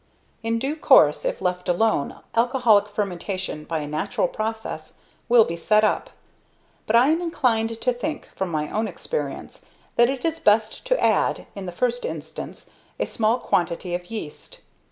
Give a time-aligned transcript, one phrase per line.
[0.41, 4.97] ]In due course, if left alone, alcoholic fermentation, by a natural process,
[5.29, 6.09] will be set up;
[6.87, 9.63] but I am inclined to think, from my own experience,
[9.97, 14.61] that it is best to add, in the first instance, a small quantity of yeast.